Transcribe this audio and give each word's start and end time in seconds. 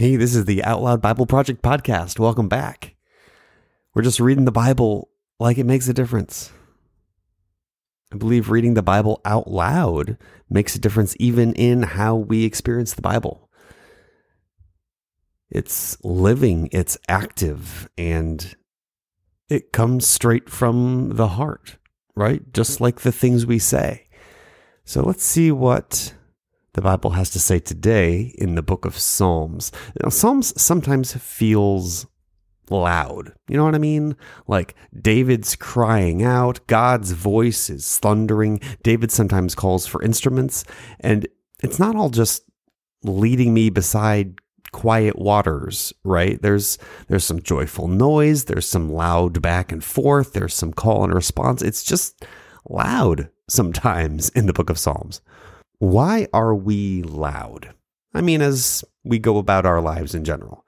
Hey, 0.00 0.16
this 0.16 0.34
is 0.34 0.46
the 0.46 0.64
Out 0.64 0.80
Loud 0.80 1.02
Bible 1.02 1.26
Project 1.26 1.60
podcast. 1.60 2.18
Welcome 2.18 2.48
back. 2.48 2.96
We're 3.92 4.00
just 4.00 4.18
reading 4.18 4.46
the 4.46 4.50
Bible 4.50 5.10
like 5.38 5.58
it 5.58 5.66
makes 5.66 5.88
a 5.88 5.92
difference. 5.92 6.50
I 8.10 8.16
believe 8.16 8.48
reading 8.48 8.72
the 8.72 8.82
Bible 8.82 9.20
out 9.26 9.50
loud 9.50 10.16
makes 10.48 10.74
a 10.74 10.78
difference 10.78 11.14
even 11.20 11.52
in 11.52 11.82
how 11.82 12.16
we 12.16 12.46
experience 12.46 12.94
the 12.94 13.02
Bible. 13.02 13.50
It's 15.50 16.02
living, 16.02 16.70
it's 16.72 16.96
active, 17.06 17.90
and 17.98 18.56
it 19.50 19.70
comes 19.70 20.06
straight 20.06 20.48
from 20.48 21.10
the 21.10 21.28
heart, 21.28 21.76
right? 22.16 22.50
Just 22.54 22.80
like 22.80 23.00
the 23.00 23.12
things 23.12 23.44
we 23.44 23.58
say. 23.58 24.06
So 24.82 25.02
let's 25.02 25.24
see 25.24 25.52
what 25.52 26.14
the 26.74 26.82
Bible 26.82 27.10
has 27.10 27.30
to 27.30 27.40
say 27.40 27.58
today 27.58 28.34
in 28.38 28.54
the 28.54 28.62
book 28.62 28.84
of 28.84 28.98
Psalms. 28.98 29.72
Now, 30.02 30.10
Psalms 30.10 30.60
sometimes 30.60 31.12
feels 31.14 32.06
loud. 32.70 33.32
You 33.48 33.56
know 33.56 33.64
what 33.64 33.74
I 33.74 33.78
mean? 33.78 34.16
Like 34.46 34.74
David's 34.98 35.56
crying 35.56 36.22
out, 36.22 36.66
God's 36.66 37.12
voice 37.12 37.68
is 37.68 37.98
thundering. 37.98 38.60
David 38.82 39.10
sometimes 39.10 39.54
calls 39.54 39.86
for 39.86 40.02
instruments, 40.02 40.64
and 41.00 41.26
it's 41.62 41.78
not 41.78 41.96
all 41.96 42.10
just 42.10 42.44
leading 43.02 43.52
me 43.52 43.70
beside 43.70 44.36
quiet 44.72 45.18
waters, 45.18 45.92
right? 46.04 46.40
There's 46.40 46.78
there's 47.08 47.24
some 47.24 47.42
joyful 47.42 47.88
noise, 47.88 48.44
there's 48.44 48.66
some 48.66 48.92
loud 48.92 49.42
back 49.42 49.72
and 49.72 49.82
forth, 49.82 50.32
there's 50.32 50.54
some 50.54 50.72
call 50.72 51.04
and 51.04 51.12
response. 51.12 51.62
It's 51.62 51.82
just 51.82 52.24
loud 52.68 53.30
sometimes 53.48 54.28
in 54.30 54.46
the 54.46 54.52
book 54.52 54.70
of 54.70 54.78
Psalms. 54.78 55.20
Why 55.80 56.28
are 56.34 56.54
we 56.54 57.02
loud? 57.02 57.74
I 58.12 58.20
mean, 58.20 58.42
as 58.42 58.84
we 59.02 59.18
go 59.18 59.38
about 59.38 59.64
our 59.64 59.80
lives 59.80 60.14
in 60.14 60.24
general. 60.24 60.66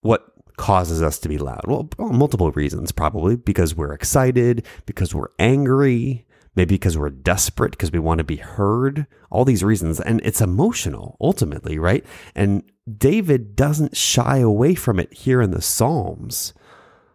What 0.00 0.32
causes 0.56 1.02
us 1.02 1.18
to 1.20 1.28
be 1.28 1.36
loud? 1.36 1.64
Well, 1.66 1.88
multiple 1.98 2.50
reasons, 2.52 2.90
probably 2.90 3.36
because 3.36 3.74
we're 3.74 3.92
excited, 3.92 4.66
because 4.86 5.14
we're 5.14 5.28
angry, 5.38 6.26
maybe 6.56 6.76
because 6.76 6.96
we're 6.96 7.10
desperate, 7.10 7.72
because 7.72 7.92
we 7.92 7.98
want 7.98 8.18
to 8.18 8.24
be 8.24 8.36
heard, 8.36 9.06
all 9.30 9.44
these 9.44 9.62
reasons. 9.62 10.00
And 10.00 10.22
it's 10.24 10.40
emotional 10.40 11.18
ultimately, 11.20 11.78
right? 11.78 12.02
And 12.34 12.62
David 12.96 13.54
doesn't 13.54 13.94
shy 13.94 14.38
away 14.38 14.74
from 14.74 14.98
it 14.98 15.12
here 15.12 15.42
in 15.42 15.50
the 15.50 15.62
Psalms. 15.62 16.54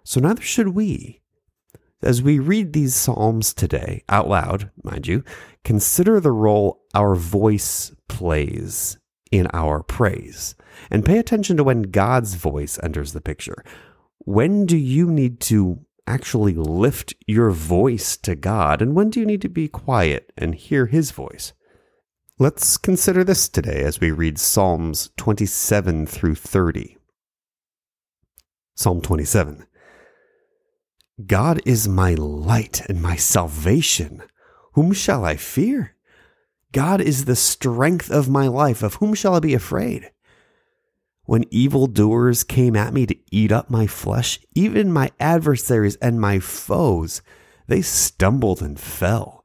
So 0.03 0.19
neither 0.19 0.43
should 0.43 0.69
we. 0.69 1.21
As 2.01 2.21
we 2.21 2.37
read 2.37 2.73
these 2.73 2.93
Psalms 2.93 3.53
today, 3.53 4.03
out 4.07 4.29
loud, 4.29 4.69
mind 4.83 5.07
you, 5.07 5.23
consider 5.63 6.19
the 6.19 6.31
role 6.31 6.83
our 6.93 7.15
voice 7.15 7.91
plays 8.07 8.97
in 9.31 9.47
our 9.51 9.81
praise. 9.81 10.55
And 10.91 11.03
pay 11.03 11.17
attention 11.17 11.57
to 11.57 11.63
when 11.63 11.83
God's 11.83 12.35
voice 12.35 12.77
enters 12.83 13.13
the 13.13 13.21
picture. 13.21 13.63
When 14.19 14.65
do 14.67 14.77
you 14.77 15.09
need 15.09 15.39
to 15.41 15.79
actually 16.05 16.53
lift 16.53 17.15
your 17.25 17.49
voice 17.49 18.15
to 18.17 18.35
God? 18.35 18.81
And 18.81 18.95
when 18.95 19.09
do 19.09 19.19
you 19.19 19.25
need 19.25 19.41
to 19.41 19.49
be 19.49 19.67
quiet 19.67 20.31
and 20.37 20.53
hear 20.53 20.85
His 20.85 21.09
voice? 21.09 21.53
Let's 22.37 22.77
consider 22.77 23.23
this 23.23 23.49
today 23.49 23.81
as 23.81 23.99
we 23.99 24.11
read 24.11 24.37
Psalms 24.37 25.09
27 25.17 26.05
through 26.05 26.35
30. 26.35 26.95
Psalm 28.75 29.01
27. 29.01 29.65
God 31.25 31.61
is 31.65 31.87
my 31.87 32.13
light 32.13 32.81
and 32.87 33.01
my 33.01 33.15
salvation. 33.15 34.21
Whom 34.73 34.93
shall 34.93 35.25
I 35.25 35.35
fear? 35.35 35.95
God 36.71 37.01
is 37.01 37.25
the 37.25 37.35
strength 37.35 38.11
of 38.11 38.29
my 38.29 38.47
life. 38.47 38.83
Of 38.83 38.95
whom 38.95 39.15
shall 39.15 39.33
I 39.33 39.39
be 39.39 39.55
afraid? 39.55 40.11
When 41.23 41.45
evildoers 41.49 42.43
came 42.43 42.75
at 42.75 42.93
me 42.93 43.07
to 43.07 43.17
eat 43.31 43.51
up 43.51 43.69
my 43.69 43.87
flesh, 43.87 44.39
even 44.53 44.93
my 44.93 45.09
adversaries 45.19 45.95
and 45.97 46.21
my 46.21 46.39
foes, 46.39 47.23
they 47.65 47.81
stumbled 47.81 48.61
and 48.61 48.79
fell. 48.79 49.43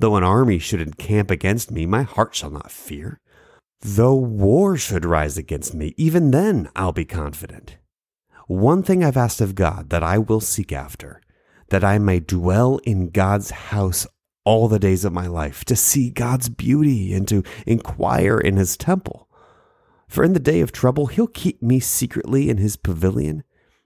Though 0.00 0.16
an 0.16 0.24
army 0.24 0.58
should 0.58 0.80
encamp 0.80 1.30
against 1.30 1.70
me, 1.70 1.86
my 1.86 2.02
heart 2.02 2.34
shall 2.34 2.50
not 2.50 2.72
fear. 2.72 3.20
Though 3.80 4.16
war 4.16 4.76
should 4.76 5.04
rise 5.04 5.38
against 5.38 5.72
me, 5.72 5.94
even 5.96 6.32
then 6.32 6.68
I'll 6.74 6.92
be 6.92 7.04
confident. 7.04 7.76
One 8.46 8.82
thing 8.82 9.04
I've 9.04 9.16
asked 9.16 9.40
of 9.40 9.54
God 9.54 9.90
that 9.90 10.02
I 10.02 10.18
will 10.18 10.40
seek 10.40 10.72
after, 10.72 11.20
that 11.68 11.84
I 11.84 11.98
may 11.98 12.20
dwell 12.20 12.78
in 12.84 13.10
God's 13.10 13.50
house 13.50 14.06
all 14.44 14.68
the 14.68 14.78
days 14.78 15.04
of 15.04 15.12
my 15.12 15.26
life, 15.26 15.64
to 15.66 15.76
see 15.76 16.10
God's 16.10 16.48
beauty 16.48 17.14
and 17.14 17.28
to 17.28 17.44
inquire 17.66 18.38
in 18.38 18.56
his 18.56 18.76
temple. 18.76 19.28
For 20.08 20.24
in 20.24 20.32
the 20.32 20.40
day 20.40 20.60
of 20.60 20.72
trouble, 20.72 21.06
he'll 21.06 21.28
keep 21.28 21.62
me 21.62 21.80
secretly 21.80 22.50
in 22.50 22.58
his 22.58 22.76
pavilion. 22.76 23.44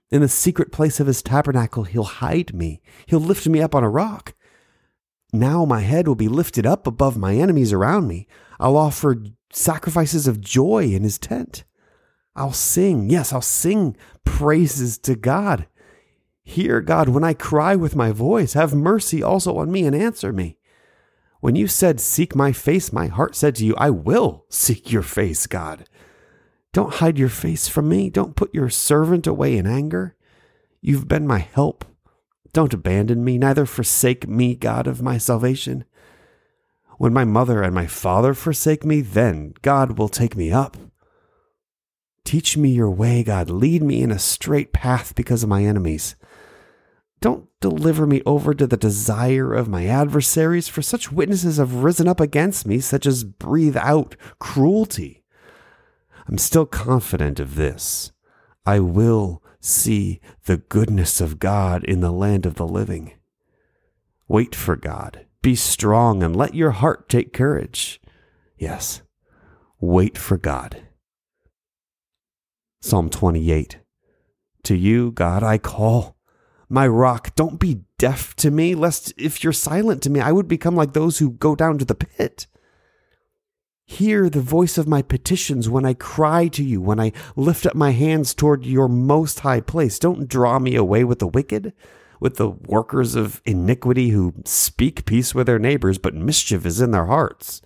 In 0.09 0.21
the 0.21 0.27
secret 0.27 0.71
place 0.71 0.99
of 0.99 1.07
his 1.07 1.21
tabernacle, 1.21 1.83
he'll 1.83 2.03
hide 2.03 2.53
me. 2.53 2.81
He'll 3.05 3.19
lift 3.19 3.47
me 3.47 3.61
up 3.61 3.75
on 3.75 3.83
a 3.83 3.89
rock. 3.89 4.33
Now 5.31 5.65
my 5.65 5.81
head 5.81 6.07
will 6.07 6.15
be 6.15 6.27
lifted 6.27 6.65
up 6.65 6.87
above 6.87 7.17
my 7.17 7.35
enemies 7.35 7.73
around 7.73 8.07
me. 8.07 8.27
I'll 8.59 8.77
offer 8.77 9.17
sacrifices 9.51 10.27
of 10.27 10.41
joy 10.41 10.85
in 10.85 11.03
his 11.03 11.17
tent. 11.17 11.63
I'll 12.35 12.53
sing. 12.53 13.09
Yes, 13.09 13.33
I'll 13.33 13.41
sing 13.41 13.97
praises 14.27 14.97
to 14.99 15.15
God. 15.15 15.67
Hear, 16.43 16.81
God, 16.81 17.09
when 17.09 17.23
I 17.23 17.33
cry 17.33 17.75
with 17.75 17.95
my 17.95 18.11
voice. 18.11 18.53
Have 18.53 18.73
mercy 18.73 19.21
also 19.21 19.57
on 19.57 19.71
me 19.71 19.85
and 19.85 19.95
answer 19.95 20.31
me. 20.31 20.57
When 21.39 21.55
you 21.55 21.67
said, 21.67 21.99
Seek 21.99 22.35
my 22.35 22.51
face, 22.51 22.93
my 22.93 23.07
heart 23.07 23.35
said 23.35 23.55
to 23.55 23.65
you, 23.65 23.75
I 23.77 23.89
will 23.89 24.45
seek 24.49 24.91
your 24.91 25.01
face, 25.01 25.45
God. 25.45 25.87
Don't 26.73 26.95
hide 26.95 27.17
your 27.17 27.29
face 27.29 27.67
from 27.67 27.89
me. 27.89 28.09
Don't 28.09 28.35
put 28.35 28.53
your 28.53 28.69
servant 28.69 29.27
away 29.27 29.57
in 29.57 29.67
anger. 29.67 30.15
You've 30.81 31.07
been 31.07 31.27
my 31.27 31.39
help. 31.39 31.85
Don't 32.53 32.73
abandon 32.73 33.23
me, 33.23 33.37
neither 33.37 33.65
forsake 33.65 34.27
me, 34.27 34.55
God 34.55 34.87
of 34.87 35.01
my 35.01 35.17
salvation. 35.17 35.85
When 36.97 37.13
my 37.13 37.25
mother 37.25 37.61
and 37.61 37.75
my 37.75 37.87
father 37.87 38.33
forsake 38.33 38.83
me, 38.83 39.01
then 39.01 39.53
God 39.61 39.97
will 39.97 40.09
take 40.09 40.35
me 40.35 40.51
up. 40.51 40.77
Teach 42.27 42.57
me 42.57 42.71
your 42.71 42.91
way, 42.91 43.23
God. 43.23 43.49
Lead 43.49 43.81
me 43.81 44.03
in 44.03 44.11
a 44.11 44.19
straight 44.19 44.73
path 44.73 45.15
because 45.15 45.43
of 45.43 45.49
my 45.49 45.63
enemies. 45.63 46.17
Don't 47.21 47.47
deliver 47.61 48.05
me 48.05 48.21
over 48.25 48.53
to 48.53 48.67
the 48.67 48.75
desire 48.75 49.53
of 49.53 49.69
my 49.69 49.85
adversaries, 49.85 50.67
for 50.67 50.81
such 50.81 51.09
witnesses 51.09 51.55
have 51.55 51.85
risen 51.85 52.05
up 52.05 52.19
against 52.19 52.67
me, 52.67 52.81
such 52.81 53.05
as 53.05 53.23
breathe 53.23 53.77
out 53.77 54.17
cruelty. 54.39 55.23
I'm 56.27 56.37
still 56.37 56.65
confident 56.65 57.39
of 57.39 57.55
this. 57.55 58.11
I 58.65 58.81
will 58.81 59.41
see 59.61 60.19
the 60.47 60.57
goodness 60.57 61.21
of 61.21 61.39
God 61.39 61.85
in 61.85 62.01
the 62.01 62.11
land 62.11 62.45
of 62.45 62.55
the 62.55 62.67
living. 62.67 63.13
Wait 64.27 64.53
for 64.53 64.75
God. 64.75 65.25
Be 65.41 65.55
strong 65.55 66.21
and 66.21 66.35
let 66.35 66.53
your 66.53 66.71
heart 66.71 67.07
take 67.07 67.31
courage. 67.31 68.01
Yes, 68.57 69.01
wait 69.79 70.17
for 70.17 70.37
God. 70.37 70.86
Psalm 72.79 73.09
28. 73.09 73.79
To 74.63 74.75
you, 74.75 75.11
God, 75.11 75.43
I 75.43 75.57
call. 75.57 76.15
My 76.69 76.87
rock, 76.87 77.33
don't 77.35 77.59
be 77.59 77.81
deaf 77.97 78.35
to 78.35 78.51
me, 78.51 78.75
lest 78.75 79.13
if 79.17 79.43
you're 79.43 79.53
silent 79.53 80.03
to 80.03 80.09
me, 80.09 80.19
I 80.19 80.31
would 80.31 80.47
become 80.47 80.75
like 80.75 80.93
those 80.93 81.17
who 81.17 81.31
go 81.31 81.55
down 81.55 81.77
to 81.79 81.85
the 81.85 81.95
pit. 81.95 82.45
Hear 83.85 84.29
the 84.29 84.41
voice 84.41 84.77
of 84.77 84.87
my 84.87 85.01
petitions 85.01 85.69
when 85.69 85.85
I 85.85 85.93
cry 85.93 86.49
to 86.49 86.63
you, 86.63 86.81
when 86.81 86.99
I 86.99 87.13
lift 87.35 87.65
up 87.65 87.73
my 87.73 87.91
hands 87.91 88.33
toward 88.33 88.65
your 88.65 88.89
most 88.89 89.39
high 89.39 89.61
place. 89.61 89.97
Don't 89.97 90.27
draw 90.27 90.59
me 90.59 90.75
away 90.75 91.05
with 91.05 91.19
the 91.19 91.27
wicked, 91.27 91.73
with 92.19 92.35
the 92.35 92.49
workers 92.49 93.15
of 93.15 93.41
iniquity 93.45 94.09
who 94.09 94.33
speak 94.43 95.05
peace 95.05 95.33
with 95.33 95.47
their 95.47 95.59
neighbors, 95.59 95.97
but 95.97 96.13
mischief 96.13 96.65
is 96.65 96.81
in 96.81 96.91
their 96.91 97.05
hearts. 97.05 97.61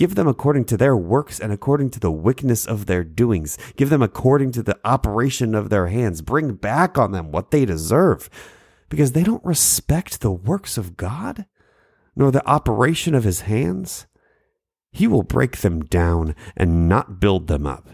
Give 0.00 0.14
them 0.14 0.28
according 0.28 0.64
to 0.64 0.78
their 0.78 0.96
works 0.96 1.38
and 1.38 1.52
according 1.52 1.90
to 1.90 2.00
the 2.00 2.10
wickedness 2.10 2.64
of 2.64 2.86
their 2.86 3.04
doings. 3.04 3.58
Give 3.76 3.90
them 3.90 4.00
according 4.00 4.52
to 4.52 4.62
the 4.62 4.78
operation 4.82 5.54
of 5.54 5.68
their 5.68 5.88
hands. 5.88 6.22
Bring 6.22 6.54
back 6.54 6.96
on 6.96 7.12
them 7.12 7.32
what 7.32 7.50
they 7.50 7.66
deserve, 7.66 8.30
because 8.88 9.12
they 9.12 9.22
don't 9.22 9.44
respect 9.44 10.22
the 10.22 10.30
works 10.32 10.78
of 10.78 10.96
God, 10.96 11.44
nor 12.16 12.30
the 12.30 12.48
operation 12.48 13.14
of 13.14 13.24
his 13.24 13.42
hands. 13.42 14.06
He 14.90 15.06
will 15.06 15.22
break 15.22 15.58
them 15.58 15.80
down 15.82 16.34
and 16.56 16.88
not 16.88 17.20
build 17.20 17.48
them 17.48 17.66
up. 17.66 17.90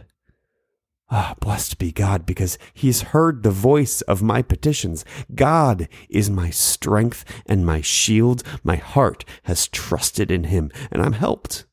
Ah, 1.11 1.35
blessed 1.41 1.77
be 1.77 1.91
God, 1.91 2.25
because 2.25 2.57
he's 2.73 3.11
heard 3.11 3.43
the 3.43 3.51
voice 3.51 4.01
of 4.03 4.23
my 4.23 4.43
petitions. 4.43 5.05
God 5.35 5.89
is 6.09 6.31
my 6.31 6.51
strength 6.51 7.25
and 7.47 7.67
my 7.67 7.81
shield. 7.81 8.45
My 8.63 8.77
heart 8.77 9.25
has 9.43 9.67
trusted 9.67 10.31
in 10.31 10.45
him, 10.45 10.71
and 10.93 11.03
I'm 11.03 11.15
helped. 11.15 11.67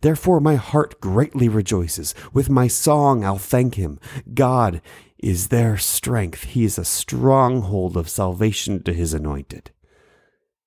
Therefore, 0.00 0.40
my 0.40 0.56
heart 0.56 1.00
greatly 1.00 1.48
rejoices. 1.48 2.14
With 2.32 2.48
my 2.48 2.68
song, 2.68 3.24
I'll 3.24 3.38
thank 3.38 3.74
him. 3.74 3.98
God 4.32 4.80
is 5.18 5.48
their 5.48 5.76
strength. 5.76 6.44
He 6.44 6.64
is 6.64 6.78
a 6.78 6.84
stronghold 6.84 7.96
of 7.96 8.08
salvation 8.08 8.82
to 8.84 8.92
his 8.92 9.12
anointed. 9.12 9.70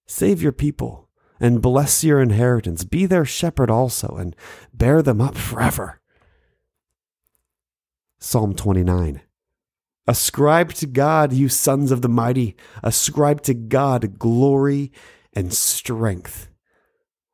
Save 0.06 0.42
your 0.42 0.52
people 0.52 1.10
and 1.40 1.62
bless 1.62 2.04
your 2.04 2.22
inheritance. 2.22 2.84
Be 2.84 3.06
their 3.06 3.26
shepherd 3.26 3.70
also 3.70 4.16
and 4.18 4.36
bear 4.74 5.02
them 5.02 5.20
up 5.20 5.36
forever. 5.36 6.00
Psalm 8.20 8.54
29. 8.54 9.22
Ascribe 10.06 10.74
to 10.74 10.86
God, 10.86 11.34
you 11.34 11.50
sons 11.50 11.92
of 11.92 12.02
the 12.02 12.10
mighty. 12.10 12.56
Ascribe 12.84 13.42
to 13.44 13.54
God 13.54 14.20
glory 14.20 14.92
and 15.34 15.54
strength. 15.54 16.50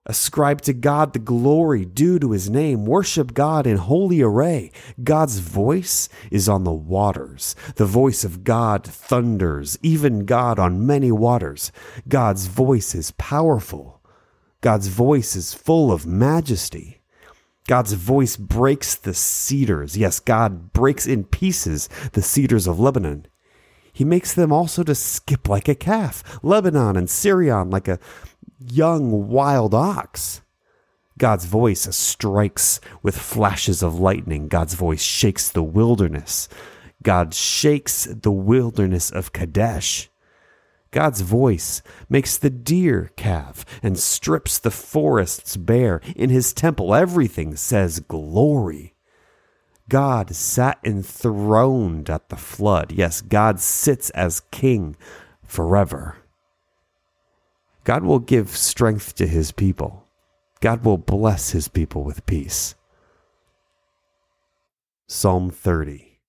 Ascribe 0.10 0.62
to 0.62 0.74
God 0.74 1.14
the 1.14 1.20
glory 1.20 1.86
due 1.86 2.18
to 2.18 2.32
his 2.32 2.50
name. 2.50 2.88
Worship 2.88 3.36
God 3.36 3.68
in 3.68 3.78
holy 3.78 4.24
array. 4.24 4.72
God's 5.04 5.38
voice 5.38 6.10
is 6.32 6.50
on 6.50 6.64
the 6.64 6.74
waters. 6.74 7.56
The 7.76 7.86
voice 7.86 8.24
of 8.24 8.44
God 8.44 8.84
thunders, 8.84 9.78
even 9.84 10.26
God 10.26 10.58
on 10.58 10.88
many 10.88 11.12
waters. 11.12 11.72
God's 12.08 12.48
voice 12.48 12.96
is 12.96 13.12
powerful. 13.12 14.02
God's 14.62 14.88
voice 14.88 15.36
is 15.36 15.54
full 15.54 15.92
of 15.92 16.08
majesty. 16.08 17.02
God's 17.68 17.94
voice 17.94 18.36
breaks 18.36 18.96
the 18.96 19.14
cedars. 19.14 19.96
Yes, 19.96 20.20
God 20.20 20.74
breaks 20.74 21.06
in 21.06 21.24
pieces 21.26 21.88
the 22.14 22.24
cedars 22.24 22.66
of 22.66 22.80
Lebanon. 22.80 23.28
He 23.94 24.06
makes 24.06 24.34
them 24.34 24.52
also 24.52 24.84
to 24.84 24.96
skip 24.96 25.50
like 25.50 25.68
a 25.68 25.76
calf, 25.76 26.40
Lebanon 26.42 26.96
and 26.96 27.10
Sirion 27.10 27.70
like 27.70 27.88
a 27.88 28.00
young 28.60 29.28
wild 29.30 29.74
ox. 29.74 30.42
God's 31.18 31.46
voice 31.46 31.94
strikes 31.96 32.80
with 33.04 33.18
flashes 33.18 33.84
of 33.84 34.00
lightning. 34.00 34.48
God's 34.48 34.74
voice 34.74 35.02
shakes 35.02 35.50
the 35.50 35.64
wilderness. 35.64 36.48
God 37.04 37.34
shakes 37.34 38.06
the 38.06 38.32
wilderness 38.32 39.12
of 39.12 39.34
Kadesh. 39.34 40.10
God's 40.92 41.22
voice 41.22 41.82
makes 42.10 42.38
the 42.38 42.50
deer 42.50 43.12
calve 43.16 43.64
and 43.84 44.00
strips 44.00 44.58
the 44.58 44.72
forests 44.72 45.56
bare. 45.56 46.02
In 46.16 46.30
his 46.30 46.54
temple, 46.54 46.96
everything 46.96 47.56
says 47.56 48.00
glory. 48.00 48.96
God 49.88 50.36
sat 50.36 50.80
enthroned 50.84 52.10
at 52.10 52.30
the 52.30 52.38
flood. 52.38 52.92
Yes, 52.92 53.22
God 53.22 53.60
sits 53.60 54.10
as 54.12 54.42
king 54.52 54.96
forever. 55.44 56.18
God 57.84 58.04
will 58.04 58.20
give 58.20 58.50
strength 58.50 59.16
to 59.16 59.28
his 59.28 59.52
people. 59.52 60.06
God 60.62 60.84
will 60.84 60.98
bless 60.98 61.52
his 61.52 61.68
people 61.68 62.04
with 62.04 62.26
peace. 62.26 62.76
Psalm 65.08 65.50
30. 65.50 66.20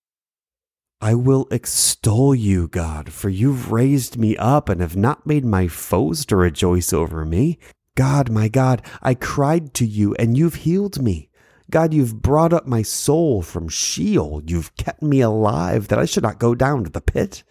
I 1.03 1.15
will 1.15 1.49
extol 1.51 2.35
you, 2.35 2.69
God, 2.69 3.13
for 3.13 3.29
you've 3.31 3.73
raised 3.73 4.19
me 4.19 4.37
up 4.37 4.69
and 4.69 4.81
have 4.81 4.97
not 4.97 5.27
made 5.27 5.45
my 5.45 5.67
foes 5.67 6.25
to 6.27 6.37
rejoice 6.37 6.93
over 6.93 7.25
me. 7.25 7.59
God, 7.97 8.31
my 8.31 8.49
God, 8.49 8.83
I 9.03 9.15
cried 9.15 9.75
to 9.75 9.87
you 9.87 10.15
and 10.15 10.37
you've 10.37 10.57
healed 10.57 11.03
me. 11.03 11.31
God, 11.71 11.95
you've 11.95 12.21
brought 12.21 12.53
up 12.53 12.67
my 12.67 12.83
soul 12.83 13.43
from 13.43 13.69
Sheol. 13.69 14.43
You've 14.45 14.75
kept 14.77 15.03
me 15.03 15.21
alive 15.21 15.89
that 15.89 15.99
I 15.99 16.05
should 16.05 16.23
not 16.23 16.39
go 16.39 16.55
down 16.55 16.85
to 16.85 16.91
the 16.91 17.01
pit. 17.01 17.45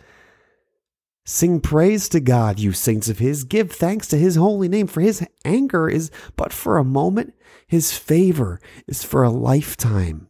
Sing 1.26 1.60
praise 1.62 2.10
to 2.10 2.20
God, 2.20 2.60
you 2.60 2.72
saints 2.72 3.10
of 3.10 3.20
His. 3.20 3.44
Give 3.44 3.72
thanks 3.72 4.08
to 4.08 4.18
His 4.18 4.36
holy 4.36 4.68
name, 4.68 4.88
for 4.88 5.02
His 5.02 5.26
anger 5.46 5.90
is 5.90 6.12
but 6.36 6.52
for 6.52 6.78
a 6.78 6.84
moment, 6.84 7.34
His 7.68 7.98
favor 7.98 8.60
is 8.88 9.04
for 9.04 9.24
a 9.24 9.30
lifetime. 9.30 10.28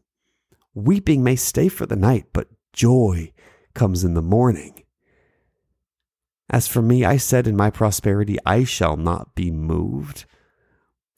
Weeping 0.73 1.23
may 1.23 1.35
stay 1.35 1.67
for 1.67 1.85
the 1.85 1.95
night, 1.95 2.27
but 2.33 2.49
joy 2.73 3.31
comes 3.73 4.03
in 4.03 4.13
the 4.13 4.21
morning. 4.21 4.83
As 6.49 6.67
for 6.67 6.81
me, 6.81 7.05
I 7.05 7.17
said 7.17 7.47
in 7.47 7.55
my 7.55 7.69
prosperity, 7.69 8.37
I 8.45 8.63
shall 8.63 8.97
not 8.97 9.35
be 9.35 9.51
moved. 9.51 10.25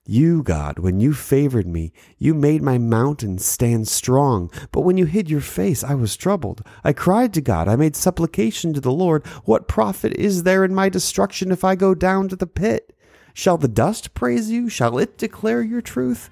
You, 0.07 0.41
God, 0.41 0.79
when 0.79 0.99
you 0.99 1.13
favored 1.13 1.67
me, 1.67 1.93
you 2.17 2.33
made 2.33 2.63
my 2.63 2.79
mountain 2.79 3.37
stand 3.37 3.87
strong. 3.87 4.49
But 4.71 4.81
when 4.81 4.97
you 4.97 5.05
hid 5.05 5.29
your 5.29 5.41
face, 5.41 5.83
I 5.83 5.93
was 5.93 6.17
troubled. 6.17 6.65
I 6.83 6.91
cried 6.91 7.35
to 7.35 7.41
God. 7.41 7.67
I 7.67 7.75
made 7.75 7.95
supplication 7.95 8.73
to 8.73 8.81
the 8.81 8.91
Lord. 8.91 9.25
What 9.45 9.67
profit 9.67 10.13
is 10.13 10.41
there 10.41 10.65
in 10.65 10.73
my 10.73 10.89
destruction 10.89 11.51
if 11.51 11.63
I 11.63 11.75
go 11.75 11.93
down 11.93 12.29
to 12.29 12.35
the 12.35 12.47
pit? 12.47 12.95
Shall 13.35 13.59
the 13.59 13.67
dust 13.67 14.15
praise 14.15 14.49
you? 14.49 14.69
Shall 14.69 14.97
it 14.97 15.19
declare 15.19 15.61
your 15.61 15.81
truth? 15.81 16.31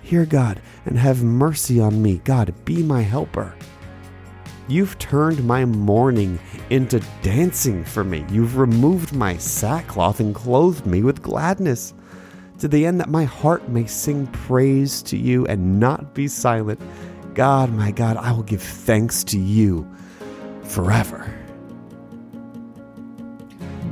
Hear 0.00 0.24
God 0.24 0.62
and 0.84 0.96
have 0.96 1.24
mercy 1.24 1.80
on 1.80 2.00
me. 2.00 2.20
God, 2.24 2.54
be 2.64 2.82
my 2.84 3.02
helper. 3.02 3.56
You've 4.68 4.98
turned 4.98 5.44
my 5.44 5.64
mourning 5.64 6.38
into 6.70 7.02
dancing 7.22 7.84
for 7.84 8.04
me. 8.04 8.24
You've 8.30 8.56
removed 8.56 9.12
my 9.12 9.36
sackcloth 9.36 10.20
and 10.20 10.32
clothed 10.32 10.86
me 10.86 11.02
with 11.02 11.22
gladness, 11.22 11.92
to 12.58 12.68
the 12.68 12.86
end 12.86 13.00
that 13.00 13.08
my 13.08 13.24
heart 13.24 13.68
may 13.68 13.86
sing 13.86 14.26
praise 14.28 15.02
to 15.02 15.16
you 15.16 15.46
and 15.46 15.80
not 15.80 16.14
be 16.14 16.28
silent. 16.28 16.80
God, 17.34 17.72
my 17.72 17.90
God, 17.90 18.16
I 18.16 18.32
will 18.32 18.42
give 18.42 18.62
thanks 18.62 19.24
to 19.24 19.38
you 19.38 19.88
forever. 20.62 21.32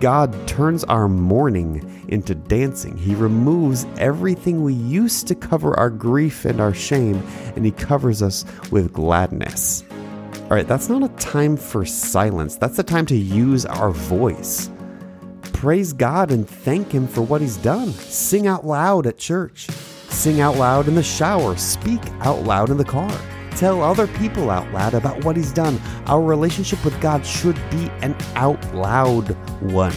God 0.01 0.49
turns 0.49 0.83
our 0.85 1.09
mourning 1.09 2.05
into 2.09 2.35
dancing. 2.35 2.97
He 2.97 3.15
removes 3.15 3.87
everything 3.99 4.63
we 4.63 4.75
used 4.75 5.29
to 5.29 5.35
cover 5.35 5.79
our 5.79 5.91
grief 5.91 6.45
and 6.45 6.61
our 6.61 6.75
shame, 6.75 7.23
and 7.55 7.65
He 7.65 7.71
covers 7.71 8.21
us 8.21 8.45
with 8.73 8.93
gladness. 8.93 9.85
All 10.43 10.57
right, 10.57 10.67
that's 10.67 10.89
not 10.89 11.03
a 11.03 11.09
time 11.17 11.57
for 11.57 11.85
silence. 11.85 12.57
That's 12.57 12.79
a 12.79 12.83
time 12.83 13.07
to 13.07 13.17
use 13.17 13.65
our 13.65 13.91
voice. 13.91 14.69
Praise 15.63 15.93
God 15.93 16.33
and 16.33 16.49
thank 16.49 16.91
Him 16.91 17.07
for 17.07 17.23
what 17.23 17.41
He's 17.41 17.57
done. 17.57 17.93
Sing 17.93 18.49
out 18.49 18.67
loud 18.67 19.07
at 19.07 19.17
church. 19.17 19.69
Sing 20.09 20.41
out 20.41 20.57
loud 20.57 20.89
in 20.89 20.97
the 20.97 21.05
shower. 21.05 21.57
Speak 21.57 22.01
out 22.19 22.43
loud 22.43 22.69
in 22.69 22.79
the 22.79 22.85
car. 22.85 23.17
Tell 23.53 23.81
other 23.81 24.09
people 24.09 24.51
out 24.51 24.69
loud 24.73 24.93
about 24.93 25.25
what 25.25 25.37
He's 25.37 25.53
done. 25.53 25.81
Our 26.07 26.21
relationship 26.21 26.85
with 26.85 27.01
God 27.01 27.25
should 27.25 27.55
be 27.71 27.89
an 28.01 28.17
out 28.35 28.75
loud 28.75 29.37
one. 29.63 29.95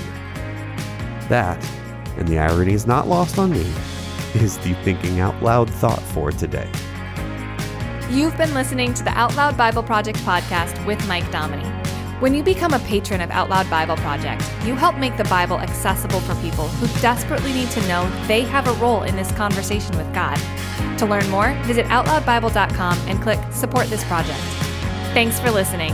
That, 1.29 1.67
and 2.15 2.27
the 2.27 2.38
irony 2.38 2.74
is 2.74 2.86
not 2.86 3.07
lost 3.07 3.39
on 3.39 3.50
me, 3.50 3.62
is 4.36 4.60
the 4.60 4.75
thinking 4.84 5.19
out 5.19 5.41
loud 5.41 5.67
thought 5.67 6.03
for 6.13 6.31
today. 6.31 6.69
You've 8.12 8.38
been 8.38 8.53
listening 8.53 8.93
to 8.93 9.03
the 9.03 9.17
Out 9.17 9.36
Loud 9.36 9.57
Bible 9.57 9.81
Project 9.81 10.19
podcast 10.19 10.86
with 10.86 11.03
Mike 11.07 11.31
Dominy. 11.31 11.75
When 12.19 12.34
you 12.34 12.43
become 12.43 12.74
a 12.74 12.79
patron 12.79 13.19
of 13.19 13.29
Out 13.29 13.50
Loud 13.50 13.69
Bible 13.69 13.98
Project, 13.98 14.41
you 14.63 14.74
help 14.74 14.95
make 14.95 15.17
the 15.17 15.25
Bible 15.25 15.60
accessible 15.60 16.22
for 16.22 16.34
people 16.36 16.69
who 16.69 17.01
desperately 17.01 17.51
need 17.51 17.69
to 17.72 17.86
know 17.89 18.10
they 18.25 18.43
have 18.43 18.67
a 18.69 18.74
role 18.81 19.03
in 19.03 19.17
this 19.17 19.34
conversation 19.34 19.98
with 19.98 20.13
God. 20.13 20.39
To 21.00 21.05
learn 21.05 21.29
more, 21.29 21.53
visit 21.63 21.86
OutLoudBible.com 21.88 22.98
and 23.10 23.22
click 23.22 23.39
Support 23.51 23.88
this 23.88 24.05
project. 24.05 24.39
Thanks 25.13 25.41
for 25.41 25.51
listening. 25.51 25.93